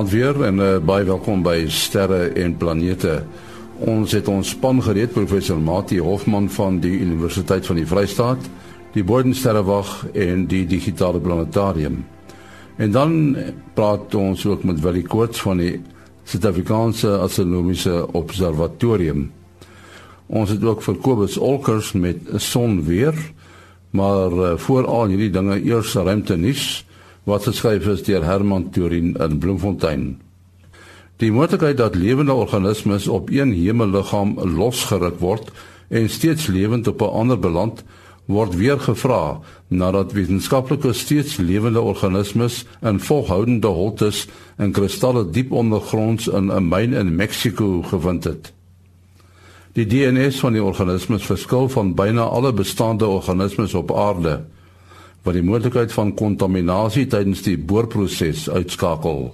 [0.00, 3.18] Goeienaand weer en uh, baie welkom by Sterre en Planete.
[3.84, 8.48] Ons het ons span gereed professor Mati Hofman van die Universiteit van die Vrystaat,
[8.94, 12.00] die Boordensterrewag en die Digitale Planetarium.
[12.80, 13.12] En dan
[13.76, 15.82] praat ons ook met Willie Koorts van die
[16.24, 19.26] Suid-Afrikaanse Astronomiese Observatorium.
[20.32, 23.12] Ons het ook vir Kobus Olkers met son weer,
[23.92, 26.86] maar uh, voor al hierdie dinge eers ruimte nuus
[27.24, 30.20] wat geskryf is deur Herman Turin in Bloemfontein.
[31.20, 35.50] Die moontlikheid dat lewende organismes op een hemelliggaam losgeruk word
[35.88, 37.84] en steeds lewend op 'n ander beland
[38.24, 46.28] word weer gevra nadat wetenskaplikes steeds lewende organismes in volhoudende holtes en kristalle diep ondergronds
[46.28, 48.52] in 'n myn in Mexiko gevind het.
[49.72, 54.40] Die DNA van die organismes verskil van byna alle bestaande organismes op aarde
[55.22, 59.30] wat die moontlikheid van kontaminasie tydens die boorproses uitskakel.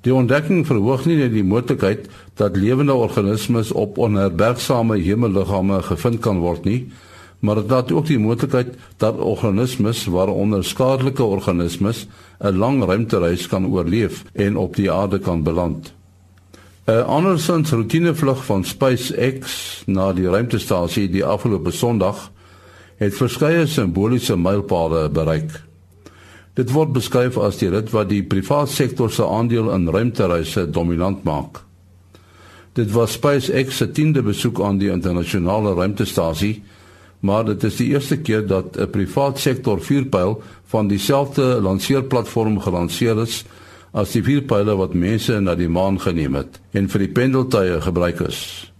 [0.00, 2.06] Die ontdekking verhoog nie net die moontlikheid
[2.40, 6.86] dat lewende organismes op onherbergsame hemelliggame gevind kan word nie,
[7.40, 12.06] maar dit laat ook die moontlikheid dat organismes waaronder skadelike organismes
[12.40, 15.92] 'n lang ruimtereis kan oorleef en op die aarde kan beland.
[16.86, 22.30] 'n Andersins roetinevlug van SpaceX na die ruimtestasie die afgelope Sondag
[23.00, 25.54] het verskeie simboliese mylpale bereik.
[26.58, 31.24] Dit word beskryf as die rit wat die private sektor se aandeel in ruimtereise dominant
[31.24, 31.62] maak.
[32.76, 36.60] Dit was SpaceX se 10de besoek aan die internasionale ruimtestasie,
[37.24, 43.18] maar dit is die eerste keer dat 'n private sektor vuurpyl van dieselfde lanseerplatform gelanseer
[43.22, 43.44] is
[43.92, 48.20] as die vuurpyle wat mense na die maan geneem het en vir die pendeltuie gebruik
[48.20, 48.70] is.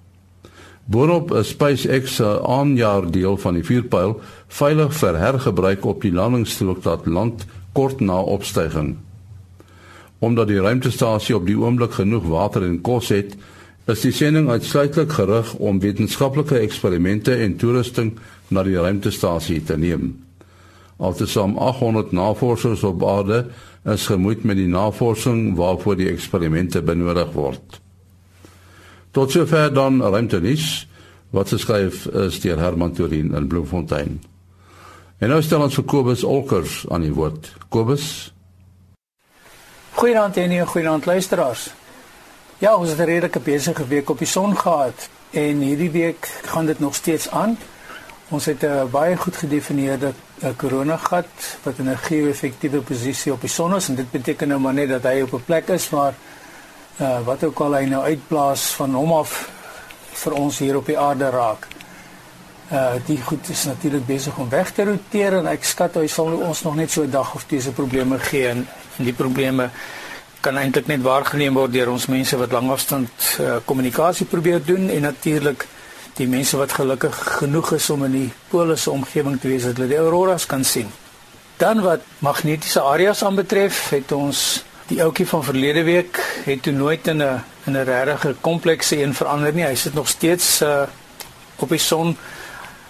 [0.91, 4.17] Boonop is SpaceX se aanjaardeel van die vuurpyl
[4.59, 7.45] veilig vir hergebruik op die landingsstrook wat land
[7.79, 8.97] kort na opstyging.
[10.19, 13.37] Omdat die ruimtestasie op die oomblik genoeg water en kos het,
[13.87, 18.17] is die sending uitsluitlik gerig om wetenskaplike eksperimente en toerusting
[18.51, 20.09] na die ruimtestasie te neem.
[20.99, 23.45] Altesaam 800 navorsers op aarde
[23.87, 27.81] is gemoeid met die navorsing waarvoor die eksperimente benodig word.
[29.11, 30.87] Tot sover dan ruimtenis
[31.31, 34.21] wat geskryf is deur Herman Turin in Bloemfontein.
[35.19, 37.51] En nou stel ons vir Kobus Olkers aan die woord.
[37.69, 38.31] Kobus.
[39.99, 41.73] Goeienaand en goeienaand luisteraars.
[42.59, 46.67] Ja, ons het 'n redelike besige week op die son gehad en hierdie week gaan
[46.67, 47.59] dit nog steeds aan.
[48.29, 50.13] Ons het 'n baie goed gedefinieerde
[50.57, 54.75] koronagat wat in 'n geo-effektiewe posisie op die son is en dit beteken nou maar
[54.75, 56.15] net dat hy op 'n plek is waar
[57.01, 59.37] uh, wat ook al hy nou uitblaas van hom af
[60.23, 61.67] vir ons hier op die aarde raak.
[62.71, 66.31] Uh die goed is natuurlik besig om weg te roteer en ek skat hy sal
[66.37, 68.67] ons nog net so 'n dag of twee se probleme gee en,
[68.99, 69.71] en die probleme
[70.41, 73.11] kan eintlik net waargeneem word deur ons mense wat langafstand
[73.65, 75.67] kommunikasie uh, probeer doen en natuurlik
[76.17, 79.89] die mense wat gelukkig genoeg is om in die polisse omgewing te wees dat hulle
[79.89, 80.91] die auroras kan sien.
[81.61, 87.07] Dan wat magnetiese areas aanbetref, het ons Die ouetjie van verlede week het toe nooit
[87.07, 89.65] in 'n in 'n regte komplekse een verander nie.
[89.65, 90.83] Hy sit nog steeds uh
[91.57, 92.17] op die son.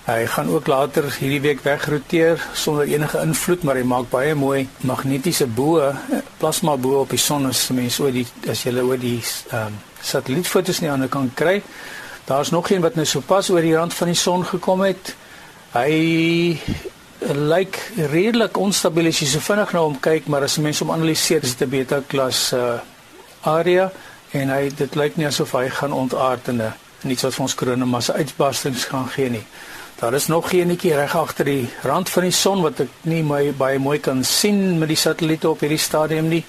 [0.05, 4.69] Hy gaan ook later hierdie week wegroteer sonder enige invloed, maar hy maak baie mooi
[4.81, 5.93] magnetiese bo,
[6.37, 9.79] plasma bo op die son as mense oor die as jy oor die ehm um,
[10.01, 11.63] satellietfoto's aan kan kry.
[12.25, 15.15] Daar's nog een wat nou sopas oor die rand van die son gekom het.
[15.73, 16.59] Hy
[17.29, 17.77] lyk
[18.11, 21.55] redelik onstabiel as jy so vinnig na hom kyk, maar as mense hom analiseer, is
[21.55, 22.81] dit 'n beta klas uh
[23.43, 23.91] area
[24.33, 27.55] en hy dit lyk nie asof hy gaan ontaard in 'n iets wat vir ons
[27.55, 29.45] koronamassa uitbarstings gaan gee nie.
[30.01, 33.53] Daar is nog eenetjie reg agter die rand van die son wat ek nie my
[33.53, 36.45] baie mooi kan sien met die satelliete op hierdie stadium nie.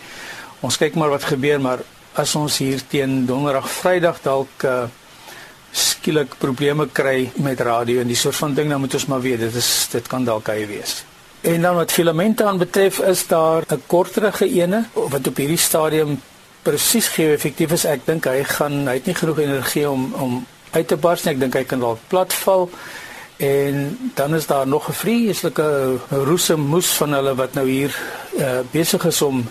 [0.61, 1.79] Ons kyk maar wat gebeur, maar
[2.13, 4.87] as ons hier teen donderdag, Vrydag dalk uh
[6.01, 9.43] skielik probleme kry met radio en die soort van ding dan moet ons maar weet
[9.45, 11.03] dit is dit kan dalk hy wees.
[11.45, 16.17] En dan wat filamente aan betref is daar 'n korterige ene wat op hierdie stadium
[16.61, 17.85] presies geo-effektief is.
[17.85, 21.33] Ek dink hy gaan hy het nie genoeg energie om om uit te bars nie.
[21.33, 22.69] Ek dink hy kan dalk platval.
[23.37, 27.95] En dan is daar nog 'n vreeslike roese moes van hulle wat nou hier
[28.37, 29.45] uh, besig is om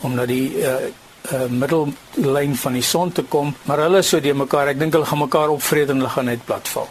[0.00, 0.74] om na die uh,
[1.32, 4.72] uh, middellyn van die son te kom, maar hulle is so die mekaar.
[4.72, 6.88] Ek dink hulle gaan mekaar opvreet en hulle gaan net platval.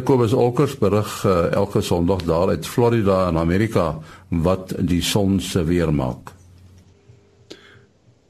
[0.00, 3.98] Kobus Olkers berig uh, elke Sondag daar uit Florida in Amerika
[4.28, 6.32] wat die son se weer maak.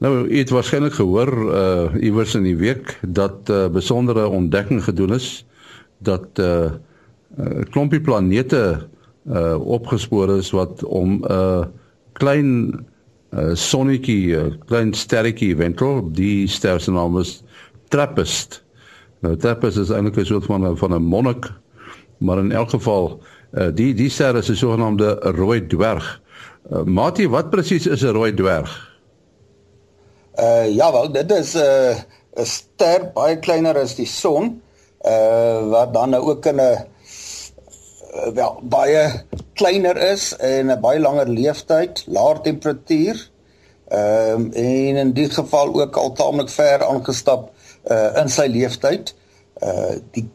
[0.03, 5.13] Nou, het waarskynlik gehoor uh iewers in die week dat 'n uh, besondere ontdekking gedoen
[5.13, 5.45] is
[5.97, 6.71] dat 'n uh,
[7.39, 8.87] uh, klompie planete
[9.27, 11.63] uh opgespoor is wat om 'n uh,
[12.11, 12.75] klein
[13.33, 17.41] uh, sonnetjie, uh, klein sterretjie Ventral, die ster se naam is
[17.93, 18.61] Trappist.
[19.23, 21.51] Nou Trappist is eintlik 'n soort van 'n van 'n monnik,
[22.19, 23.19] maar in elk geval
[23.53, 26.21] uh, die die ster is 'n sogenaamde rooi dwerg.
[26.71, 28.91] Uh, Mati, wat presies is 'n rooi dwerg?
[30.39, 34.61] Uh ja, wel, dit is 'n uh, 'n ster baie kleiner as die son,
[35.05, 36.92] uh wat dan nou ook in 'n
[38.33, 43.29] wel baie kleiner is en 'n baie langer leeftyd, laer temperatuur.
[43.87, 47.51] Ehm um, en in die geval ook al taamlik ver aangestap
[47.89, 49.15] uh in sy leeftyd.
[49.61, 50.29] Uh die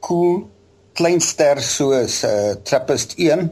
[0.00, 0.50] koel
[0.92, 3.50] klein ster soos uh Trappist 1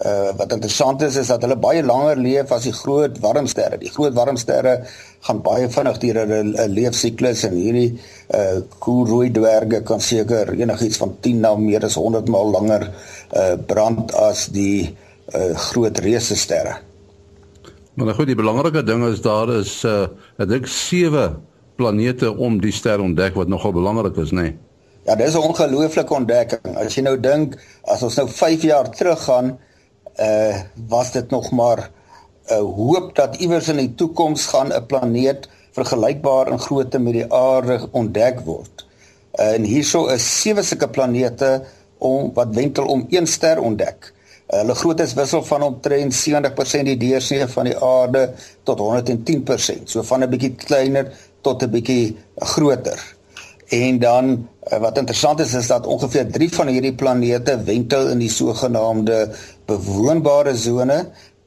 [0.00, 3.76] Uh wat interessant is is dat hulle baie langer leef as die groot warmsterre.
[3.76, 4.86] Die groot warmsterre
[5.26, 7.88] gaan baie vinnig deur hulle leefsiklus en hierdie
[8.36, 13.56] uh koelrooi dwerge kan seker enigiets van 10 na meer as 100 maal langer uh
[13.72, 14.88] brand as die
[15.34, 16.78] uh groot reuse sterre.
[17.94, 20.08] Maar nou goed, die belangrike ding is daar is uh
[20.40, 21.28] ek dink sewe
[21.80, 24.50] planete om die ster ontdek wat nogal belangrik is, nê.
[24.50, 24.58] Nee?
[25.08, 26.76] Ja, dis 'n ongelooflike ontdekking.
[26.76, 29.58] As jy nou dink as ons nou 5 jaar terug gaan
[30.20, 30.54] uh
[30.88, 31.90] was dit nog maar
[32.50, 37.12] 'n uh, hoop dat iewers in die toekoms gaan 'n planeet vergelykbaar in grootte met
[37.12, 38.86] die aarde ontdek word.
[39.34, 41.62] Uh, en hierso is sewe sulke planete
[41.98, 44.10] om wat wentel om een ster ontdek.
[44.10, 48.32] Uh, hulle grootte is wissel van omtrent 70% die deursnee van die aarde
[48.62, 52.98] tot 110%, so van 'n bietjie kleiner tot 'n bietjie groter.
[53.70, 54.48] En dan
[54.78, 59.30] wat interessant is is dat ongeveer 3 van hierdie planete wentel in die sogenaamde
[59.66, 60.98] bewoonbare sone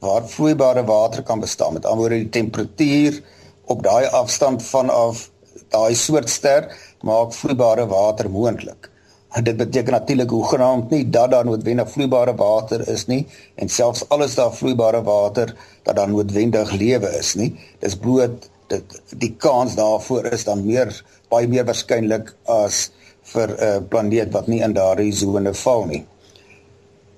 [0.03, 1.73] waar vloeibare water kan bestaan.
[1.73, 3.21] Met ander woorde die temperatuur
[3.65, 5.29] op daai afstand vanaf
[5.73, 6.67] daai soort ster
[7.01, 8.89] maak vloeibare water moontlik.
[9.33, 13.23] En dit beteken natuurlik hoegenaamd nie dat daar noodwendig vloeibare water is nie
[13.55, 17.49] en selfs alles daar vloeibare water dat daar noodwendig lewe is nie.
[17.79, 20.93] Dis bloot dit die kans daarvoor is dan meer
[21.33, 22.91] baie meer waarskynlik as
[23.33, 26.05] vir 'n uh, planeet wat nie in daardie sone val nie.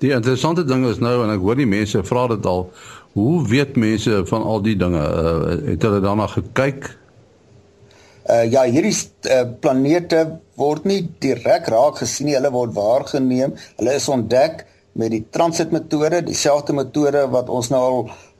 [0.04, 2.68] Die interessante ding is nou en ek hoor die mense vra dit al,
[3.16, 5.02] hoe weet mense van al die dinge?
[5.02, 6.90] Uh, het hulle daarna gekyk?
[8.26, 8.96] Uh ja, hierdie
[9.32, 10.26] uh, planete
[10.60, 13.54] word nie direk raak gesien nie, hulle word waargeneem.
[13.80, 14.66] Hulle is ontdek
[15.00, 17.98] met die transitmetode, dieselfde metode wat ons nou al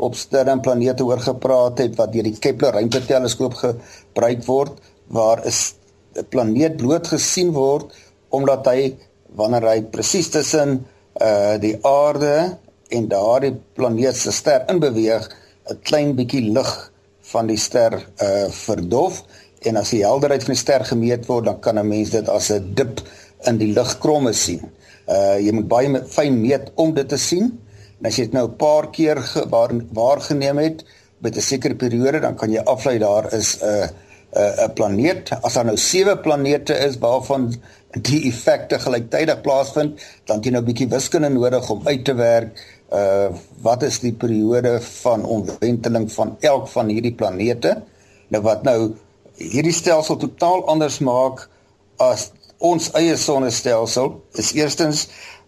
[0.08, 4.80] op sterre en planete oor gepraat het wat deur die Kepler ruimteteleskoop gebruik word
[5.12, 7.92] waar 'n planeet bloot gesien word
[8.30, 8.96] omdat hy
[9.36, 10.86] wanneer hy presies tussen
[11.22, 12.58] uh die aarde
[12.90, 15.30] en daardie planeet se ster in beweeg
[15.72, 16.92] 'n klein bietjie lig
[17.32, 19.24] van die ster uh verdof
[19.66, 22.52] en as die helderheid van die ster gemeet word dan kan 'n mens dit as
[22.52, 23.02] 'n dip
[23.48, 24.62] in die ligkromme sien.
[25.08, 27.52] Uh jy moet baie fyn meet om dit te sien.
[28.00, 29.18] En as jy dit nou 'n paar keer
[29.50, 30.86] waar, waargeneem het
[31.20, 33.88] met 'n sekere periode dan kan jy aflei daar is 'n uh,
[34.36, 35.30] 'n uh, planeet.
[35.42, 37.54] As daar nou sewe planete is waarvan
[37.96, 42.60] die effekte gelyktydig plaasvind, dan jy nou 'n bietjie wiskunde nodig om uit te werk
[42.92, 43.30] uh
[43.62, 47.82] wat is die periode van omwenteling van elk van hierdie planete?
[48.30, 48.94] Nou wat nou
[49.38, 51.50] hierdie stelsel totaal anders maak
[51.98, 55.08] as ons eie sonnestelsel is eerstens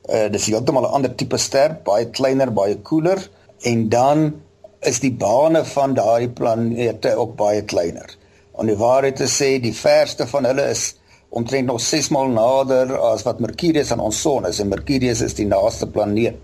[0.10, 3.30] uh dis heeltemal 'n ander tipe ster, baie kleiner, baie koeler
[3.64, 4.42] en dan
[4.80, 8.18] is die bane van daardie planete ook baie kleiner.
[8.52, 10.97] Om die waarheid te sê, die verste van hulle is
[11.30, 15.36] omtrent nog 6 maal nader as wat Mercurius aan ons son is en Mercurius is
[15.38, 16.38] die naaste planeet.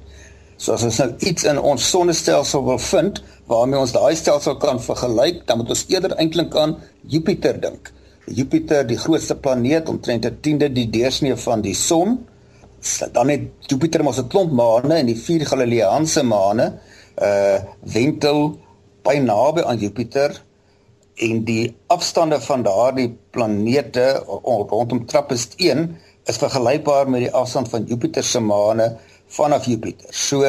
[0.58, 4.80] So as ons nou iets in ons sonnestelsel wil vind waarmee ons daai stelsel kan
[4.80, 6.78] vergelyk, dan moet ons eerder eintlik aan
[7.10, 7.92] Jupiter dink.
[8.32, 12.25] Jupiter, die grootste planeet, omtrent 'n tiende die deursnee van die son.
[13.12, 16.74] Dan het Jupiter mos 'n klomp maane en die vier Galileëanse maane
[17.22, 18.58] uh wentel
[19.04, 20.42] by naby aan Jupiter
[21.15, 24.24] en die afstande van daardie planete
[24.70, 30.08] rondom Trappist 1 is vergelykbaar met die afstand van Jupiter se maane vanaf Jupiter.
[30.10, 30.48] So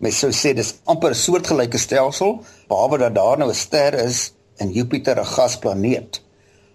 [0.00, 4.32] mens sou sê dis amper 'n soortgelyke stelsel behalwe dat daar nou 'n ster is
[4.56, 6.22] en Jupiter 'n gasplaneet.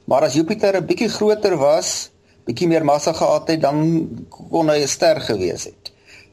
[0.06, 2.12] Maar as Jupiter 'n bietjie groter was,
[2.46, 5.92] bietjie meer massa gehad het, dan kon hy 'n ster gewees het.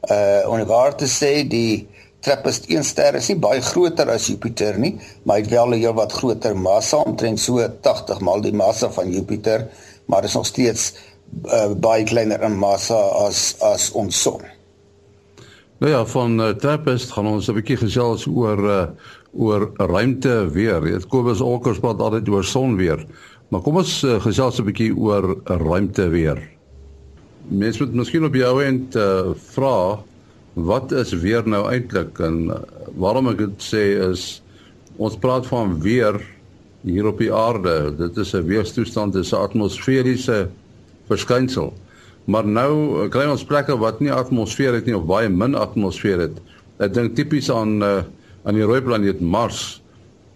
[0.09, 1.87] Uh om waar te sê die
[2.19, 5.79] Trappist 1 ster is nie baie groter as Jupiter nie, maar hy het wel 'n
[5.79, 9.67] heel wat groter massa, omtrent so 80 maal die massa van Jupiter,
[10.05, 10.93] maar is nog steeds
[11.45, 14.41] uh, baie kleiner in massa as as ons son.
[15.79, 18.87] Nou ja, van uh, Trappist gaan ons 'n bietjie gesels oor uh,
[19.31, 20.81] oor ruimte weer.
[20.81, 23.05] Dit Kobus Olkers praat altyd oor son weer.
[23.49, 26.41] Maar kom ons uh, gesels 'n bietjie oor ruimte weer.
[27.47, 30.03] Mens moet miskien op jou end uh, vra
[30.53, 32.61] wat is weer nou eintlik en uh,
[32.95, 34.41] waarom ek dit sê is
[34.99, 36.17] Ons praat van weer
[36.83, 37.93] hier op die aarde.
[37.95, 40.49] Dit is 'n weerstoestand, dis 'n atmosferiese
[41.07, 41.73] verskynsel.
[42.25, 46.41] Maar nou kry ons plekke wat nie atmosfeer het nie of baie min atmosfeer het.
[46.79, 48.03] Ek dink tipies aan uh,
[48.43, 49.81] aan die rooi planeet Mars.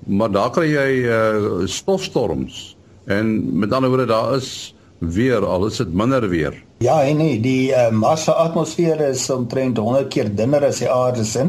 [0.08, 5.78] Maar daar kry jy uh, stofstorms en met ander woorde daar is weer al is
[5.78, 6.54] dit minder weer.
[6.84, 11.24] Ja, nee, die uh, Mars se atmosfeer is omtrent 100 keer dunner as die aarde
[11.24, 11.46] se.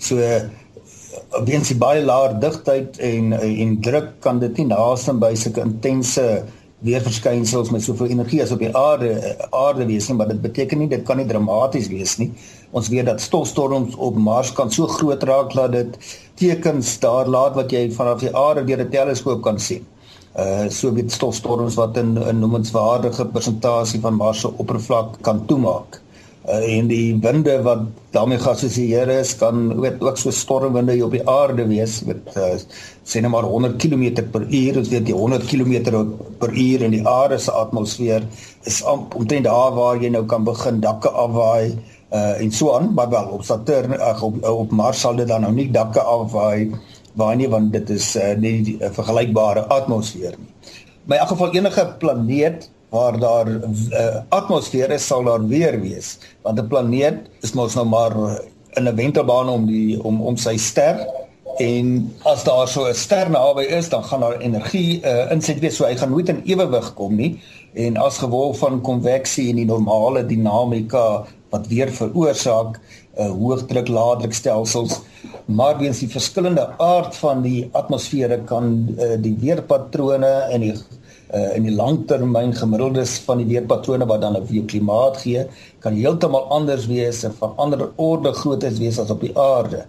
[0.00, 0.38] So uh,
[1.44, 6.24] weens die baie laer digtheid en en druk kan dit nie naaste by sulke intense
[6.86, 9.12] weerverskynsels met soveel energie as op die aarde
[9.50, 12.30] aarde wees nie, maar dit beteken nie dit kan nie dramaties wees nie.
[12.72, 16.00] Ons weet dat stofstorms op Mars kan so groot raak dat dit
[16.40, 19.84] tekens daar laat wat jy vanaf die aarde deur 'n teleskoop kan sien.
[20.36, 26.00] Uh so weet stofstorms wat 'n 'n noemenswaardige persentasie van Mars se oppervlak kan toemaak.
[26.48, 27.80] Uh, en die winde wat
[28.10, 31.98] daarmee geassosieer is kan weet ook so stormwinde op die aarde wees.
[32.08, 32.54] Met uh,
[33.04, 34.78] sê net maar 100 km per uur.
[34.80, 35.74] Ons weet die 100 km
[36.38, 38.24] per uur in die aarde se atmosfeer
[38.64, 41.76] is omtrent daar waar jy nou kan begin dakke afwaai
[42.12, 42.94] uh, en so aan.
[42.94, 46.72] Maar wel op Saturn ag op, op Mars sal dit dan nou nie dakke afwaai
[47.18, 50.52] waar nie want dit is uh, nie 'n vergelykbare atmosfeer nie.
[51.04, 55.80] Maar in elk geval enige planeet waar daar uh, eh, atmosfeer is, sal daar weer
[55.80, 56.18] wees.
[56.42, 58.12] Want 'n planeet is mos nou maar
[58.72, 61.06] in 'n wentelbaan om die om om sy ster
[61.58, 65.76] en as daar so 'n ster naby is, dan gaan daar energie uh, insit wees,
[65.76, 67.40] so hy gaan nooit in ewewig kom nie.
[67.74, 72.78] En as gevolg van konveksie en die normale dinamika wat weer veroorsaak
[73.18, 75.00] uh, hoëdruk laadrukstelsels
[75.48, 81.56] maar weens die verskillende aard van die atmosfere kan uh, die weerpatrone en die uh,
[81.56, 85.46] in die langtermyn gemiddeldes van die weerpatrone wat dan 'n weer klimaat gee,
[85.80, 89.84] kan heeltemal anders wees en van ander orde grootes wees as op die aarde.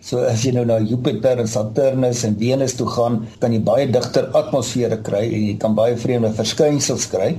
[0.00, 3.86] So as jy nou na Jupiter en Saturnus en Venus toe gaan, kan jy baie
[3.90, 7.38] digter atmosfere kry en jy kan baie vreemde verskynsels kry.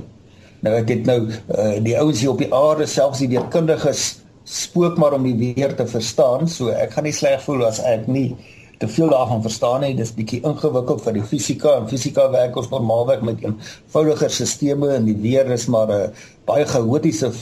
[0.60, 4.98] Nou ek het nou uh, die ouens hier op die aarde selfs die weerkundiges spook
[4.98, 6.46] maar om die weer te verstaan.
[6.48, 8.30] So ek gaan nie sleg voel as ek nie
[8.78, 9.94] te veel daarvan verstaan nie.
[9.98, 15.08] Dis bietjie ingewikkeld vir die fisika en fisika werk ons normaalweg met eenvoudiger stelsels en
[15.08, 16.12] die weer is maar 'n
[16.46, 17.32] baie chaotiese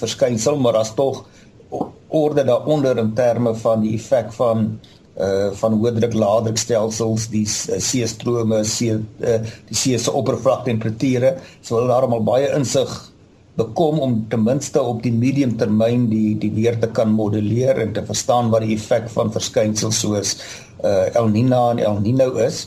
[0.00, 1.24] verskynsel, maar as tog
[2.08, 4.78] orde daaronder in terme van die effek van
[5.14, 11.76] uh van hoëdruk laadrukstelsels die uh, see strome see uh, die see se oppervlaktemperature so
[11.76, 12.90] hulle daarom al baie insig
[13.58, 17.92] bekom om ten minste op die medium termyn die die weer te kan modelleer en
[17.94, 20.36] te verstaan wat die effek van verskynsels soos
[20.82, 22.64] uh, El Niño en El Niño is.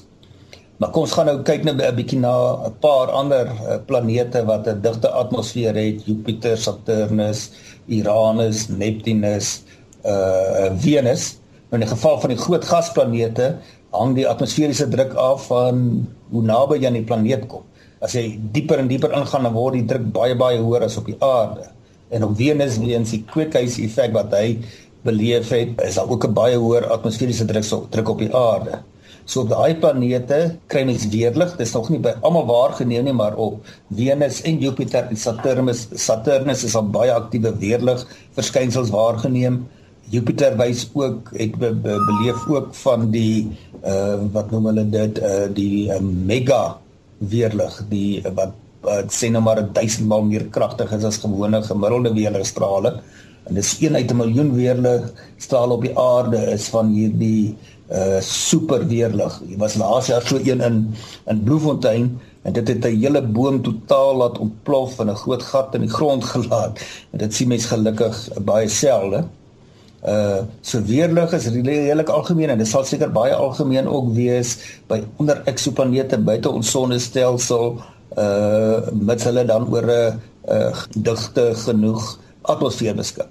[0.77, 2.33] Maar kom ons gaan nou kyk net 'n bietjie na
[2.69, 7.51] 'n paar ander uh, planete wat 'n digte atmosfeer het, Jupiter, Saturnus,
[7.87, 9.63] Uranus, Neptunus,
[10.05, 11.37] uh Venus.
[11.67, 13.57] Nou, in die geval van die groot gasplanete
[13.91, 17.63] hang die atmosferiese druk af van hoe naby jy aan die planeet kom.
[18.03, 21.07] As jy dieper en dieper ingaan, dan word die druk baie baie hoër as op
[21.09, 21.65] die aarde.
[22.13, 24.59] En op Venus weens die kweekhuis effek wat hy
[25.07, 28.83] beleef het, is daar ook 'n baie hoër atmosferiese druk so druk op die aarde.
[29.25, 31.57] So op daai planete kry mens weerlig.
[31.57, 35.87] Dit is nog nie by almal waargeneem nie, maar op Venus en Jupiter en Saturnus,
[35.95, 39.65] Saturnus is al baie aktiewe weerlig verskynsels waargeneem.
[40.09, 45.19] Jupiter wys ook het be, be, beleef ook van die uh wat noem hulle dit
[45.19, 46.77] uh die uh, mega
[47.19, 48.53] weerlig, die wat
[48.85, 52.99] uh, sê nou maar 1000 maal meer kragtig is as gewone gemiddelde weerligstrale.
[53.47, 57.55] En dis een uit 'n miljoen weerlig straal op die aarde is van hierdie
[57.91, 59.41] uh super weerlig.
[59.47, 60.93] Dit was laas jaar so een in
[61.25, 65.75] in Bloemfontein en dit het 'n hele boom totaal laat ontplof en 'n groot gat
[65.75, 66.79] in die grond gelaat.
[67.11, 69.17] En dit sien mens gelukkig baie selde.
[69.17, 69.46] Uh
[70.61, 75.41] so weerlig is redelik algemeen en dit sal seker baie algemeen ook wees by onder
[75.49, 77.81] eksoplanete buite ons sonnestelsel
[78.17, 83.29] uh met hulle dan oor 'n uh, digte genoeg atmosfeer beskik.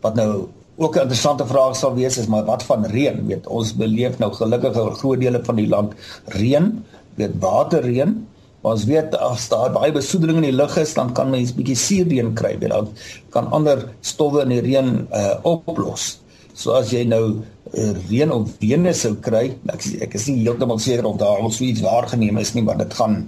[0.00, 3.26] Wat nou ook 'n interessante vraag sal wees is maar wat van reën?
[3.26, 5.92] Weet ons beleef nou gelukkig 'n groot dele van die land
[6.24, 6.84] reën,
[7.14, 8.17] weet waterreën.
[8.66, 12.32] Ons weet as daar baie besoedeling in die lug is, dan kan mens bietjie suurreën
[12.38, 12.88] kry, weet dan
[13.34, 16.16] kan ander stowwe in die reën uh, oplos.
[16.58, 20.82] So as jy nou uh, reën op Venus sou kry, ek ek is nie heeltemal
[20.82, 23.22] seker of daar al so iets waargeneem is nie, maar dit gaan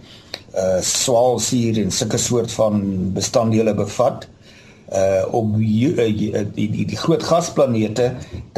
[0.50, 2.80] uh swaalsuur en sulke soort van
[3.14, 4.26] bestanddele bevat
[4.90, 6.32] uh op die die,
[6.74, 8.08] die die groot gasplanete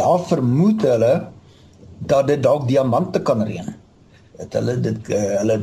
[0.00, 1.12] daar vermoed hulle
[2.08, 3.74] dat dit dalk diamante kan reën.
[4.42, 5.58] Het hulle dit uh, hulle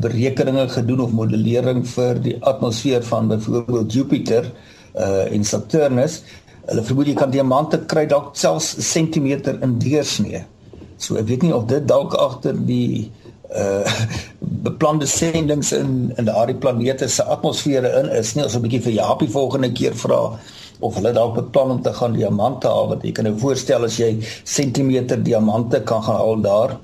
[0.00, 4.48] berekeninge gedoen of modellering vir die atmosfeer van byvoorbeeld Jupiter
[4.96, 6.22] uh en Saturnus.
[6.68, 10.44] Hulle vermoed jy kan diamante kry dalk selfs 'n sentimeter in deursnee.
[10.96, 13.10] So ek weet nie of dit dalk agter die
[13.52, 13.84] uh
[14.66, 18.92] beplande sendings in in daardie planete se atmosfere in is nie ons 'n bietjie vir
[18.92, 20.38] Japie volgende keer vra
[20.80, 23.98] of hulle dalk beplan om te gaan diamante haal wat jy kan nou voorstel as
[23.98, 26.78] jy sentimeter diamante kan gaan haal daar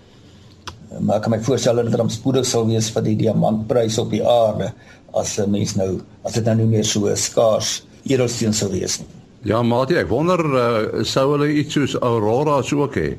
[1.00, 4.24] maar ek kan my voorstel dat dit rampspoedig sal wees vir die diamantprys op die
[4.24, 4.72] aarde
[5.12, 9.52] as 'n mens nou as dit nou nie meer so skaars edelsteen sou wees nie
[9.52, 13.16] ja maar ek wonder uh, sou hulle iets soos auroras ook hê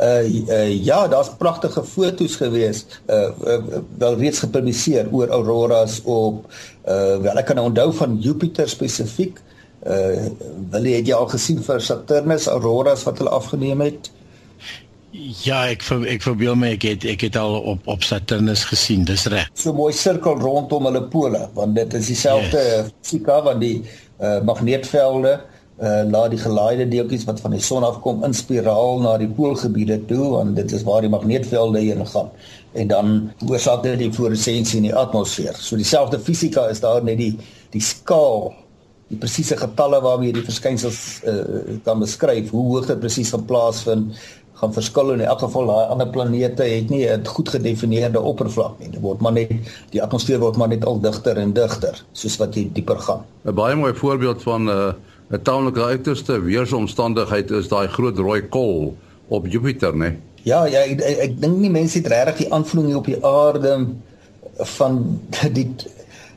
[0.00, 3.58] uh, uh ja, daar's pragtige foto's gewees uh, uh
[3.98, 6.46] wel reeds gepubliseer oor auroras op
[6.88, 9.40] uh wel ek kan onthou van Jupiter spesifiek.
[9.86, 10.30] Uh
[10.70, 14.10] wil jy het jy al gesien vir Saturnus auroras wat hulle afgeneem het?
[15.44, 19.26] Ja, ek ek verbeel my ek het ek het al op op Saturnus gesien, dis
[19.32, 19.50] reg.
[19.54, 22.92] So mooi sirkel rondom hulle pole, want dit is dieselfde yes.
[23.02, 23.76] fisika van die
[24.20, 28.98] uh magneetvelde uh uh laat die gelaaide deeltjies wat van die son afkom in spiraal
[29.00, 32.28] na die poolgebiede toe want dit is waar die magneetvelde heen gaan
[32.76, 33.14] en dan
[33.48, 35.56] oorsaak dit die fluoresensie in die atmosfeer.
[35.56, 37.32] So dieselfde fisika is daar net die
[37.72, 38.52] die skaal
[39.08, 41.00] die presiese getalle waarmee jy die verskynsels
[41.32, 44.20] uh kan beskryf hoe hoog dit presies gaan plaasvind
[44.60, 48.90] gaan verskil in elk geval daai ander planete het nie 'n goed gedefinieerde oppervlak nie.
[48.90, 49.52] Dit word maar net
[49.90, 53.24] die atmosfeer word maar net al digter en digter soos wat jy dieper gaan.
[53.44, 54.92] 'n Baie mooi voorbeeld van 'n uh
[55.30, 58.96] 'n taamlike uiterste weersomstandigheid is daai groot rooi kol
[59.28, 60.16] op Jupiter, né?
[60.42, 63.86] Ja, ja, ek ek, ek dink nie mense het regtig die aanvoeling op die aarde
[64.76, 65.20] van
[65.58, 65.68] die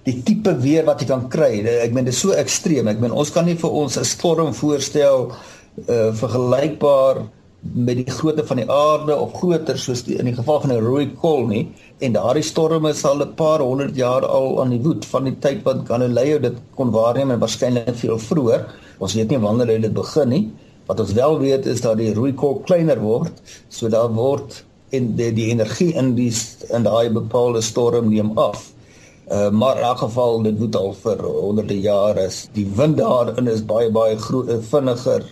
[0.04, 1.64] die tipe weer wat jy kan kry.
[1.64, 2.90] Ek meen dit is so ekstreem.
[2.92, 5.32] Ek meen ons kan nie vir ons 'n storm voorstel
[5.88, 7.24] uh vergelykbaar
[7.72, 10.84] met die grootte van die aarde of groter soos die, in die geval van 'n
[10.84, 11.68] rooi kol nie
[12.00, 15.40] en daardie storme is al 'n paar honderd jaar al aan die woed van die
[15.40, 18.66] tyd wat Galileo dit kon waarneem en waarskynlik veel vroeër
[19.00, 20.52] ons weet nie wanneer dit begin nie.
[20.88, 23.32] Wat ons wel weet is dat die rooi kol kleiner word
[23.70, 26.32] so daar word en die, die energie in die
[26.70, 28.72] in daai bepaalde storm neem af.
[29.32, 32.50] Uh, maar in elk geval dit woed al vir honderde jare is.
[32.54, 35.24] Die wind daarin is baie baie groot vinniger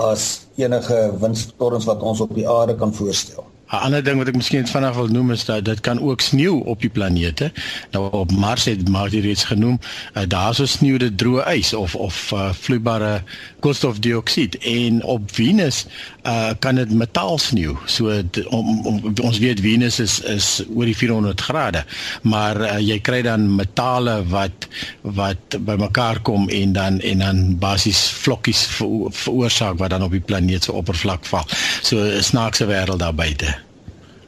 [0.00, 3.44] as enige windstorms wat ons op die aarde kan voorstel.
[3.72, 6.60] 'n Ander ding wat ek miskien vanaand wil noem is dat dit kan ook sneeu
[6.68, 7.52] op die planete.
[7.90, 9.78] Nou op Mars het Marty reeds genoem,
[10.14, 13.22] uh, daar so sneeu dit droë ys of of uh, vloeibare
[13.64, 15.86] koolstofdioksied en op Venus
[16.26, 17.72] uh, kan dit metaal sneeu.
[17.86, 18.12] So
[18.48, 21.84] om, om ons weet Venus is is oor die 400 grade,
[22.28, 24.68] maar uh, jy kry dan metale wat
[25.00, 30.68] wat bymekaar kom en dan en dan basies vlokkies veroorsaak wat dan op die planeet
[30.68, 31.48] se oppervlak val.
[31.80, 33.61] So 'n snaakse wêreld daar buite.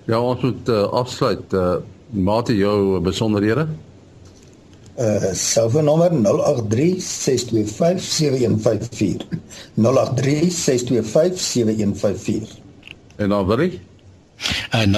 [0.05, 1.53] Ja, ons moet uh, afsluit.
[1.53, 1.75] Uh,
[2.15, 3.67] Mate jou besonderhede.
[4.99, 6.17] Uh selfoonnommer 0836257154.
[9.75, 9.81] 0836257154.
[13.17, 13.81] En dan wil ek
[14.71, 14.93] uh 0724579208.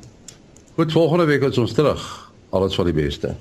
[0.76, 2.32] Goed, volgende week is ons terug.
[2.50, 3.36] Alles van die beste.